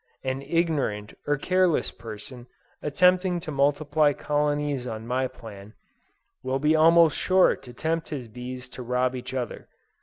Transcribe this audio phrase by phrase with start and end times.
[0.23, 2.47] An ignorant or careless person
[2.81, 5.75] attempting to multiply colonies on my plan,
[6.41, 9.67] will be almost sure to tempt his bees to rob each other.